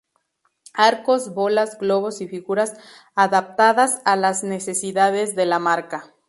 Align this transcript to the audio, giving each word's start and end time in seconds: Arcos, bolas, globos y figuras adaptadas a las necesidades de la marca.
Arcos, 0.79 1.35
bolas, 1.35 1.77
globos 1.79 2.21
y 2.21 2.27
figuras 2.27 2.75
adaptadas 3.13 4.01
a 4.03 4.15
las 4.15 4.43
necesidades 4.43 5.35
de 5.35 5.45
la 5.45 5.59
marca. 5.59 6.15